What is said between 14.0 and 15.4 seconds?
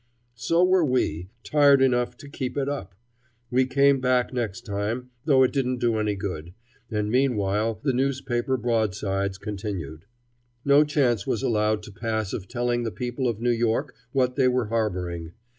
what they were harboring.